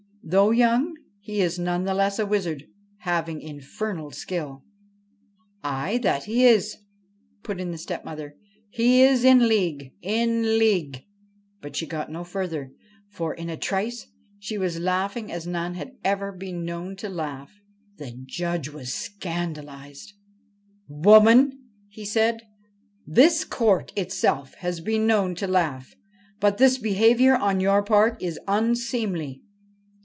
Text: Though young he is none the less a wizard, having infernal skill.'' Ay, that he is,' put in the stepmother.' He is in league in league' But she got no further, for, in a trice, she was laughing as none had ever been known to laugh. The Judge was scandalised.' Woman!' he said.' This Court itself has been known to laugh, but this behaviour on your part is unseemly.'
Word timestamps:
Though 0.23 0.51
young 0.51 0.93
he 1.19 1.41
is 1.41 1.57
none 1.59 1.83
the 1.83 1.95
less 1.95 2.19
a 2.19 2.25
wizard, 2.27 2.65
having 2.99 3.41
infernal 3.41 4.11
skill.'' 4.11 4.63
Ay, 5.63 5.97
that 6.03 6.25
he 6.25 6.45
is,' 6.45 6.77
put 7.43 7.59
in 7.59 7.71
the 7.71 7.77
stepmother.' 7.77 8.37
He 8.69 9.01
is 9.01 9.25
in 9.25 9.49
league 9.49 9.91
in 10.01 10.59
league' 10.59 11.03
But 11.61 11.75
she 11.75 11.87
got 11.87 12.11
no 12.11 12.23
further, 12.23 12.71
for, 13.09 13.33
in 13.33 13.49
a 13.49 13.57
trice, 13.57 14.07
she 14.37 14.59
was 14.59 14.79
laughing 14.79 15.31
as 15.31 15.47
none 15.47 15.73
had 15.73 15.97
ever 16.03 16.31
been 16.31 16.63
known 16.63 16.95
to 16.97 17.09
laugh. 17.09 17.51
The 17.97 18.11
Judge 18.11 18.69
was 18.69 18.93
scandalised.' 18.93 20.13
Woman!' 20.87 21.63
he 21.89 22.05
said.' 22.05 22.41
This 23.07 23.43
Court 23.43 23.91
itself 23.97 24.53
has 24.59 24.79
been 24.81 25.07
known 25.07 25.33
to 25.35 25.47
laugh, 25.47 25.95
but 26.39 26.57
this 26.59 26.77
behaviour 26.77 27.35
on 27.35 27.59
your 27.59 27.81
part 27.83 28.21
is 28.21 28.39
unseemly.' 28.47 29.41